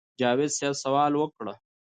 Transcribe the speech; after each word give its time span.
جاوېد 0.19 0.51
صېب 0.57 0.73
سوال 0.83 1.13
وکړۀ 1.15 1.53